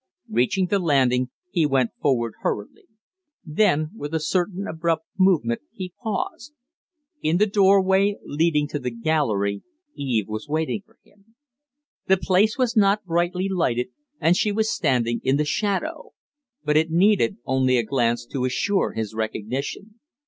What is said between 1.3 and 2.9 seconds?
he went forward hurriedly;